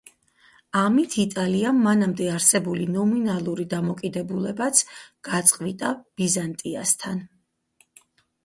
ამით 0.83 1.17
იტალიამ 1.23 1.81
მანამდე 1.87 2.29
არსებული 2.37 2.87
ნომინალური 2.95 3.67
დამოკიდებულებაც 3.75 4.81
გაწყვიტა 5.31 5.93
ბიზანტიასთან. 6.07 7.25